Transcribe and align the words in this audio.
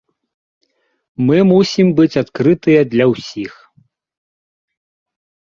Мы 1.27 1.37
мусім 1.51 1.87
быць 1.99 2.19
адкрытыя 2.23 2.81
для 2.95 3.05
ўсіх. 3.13 3.53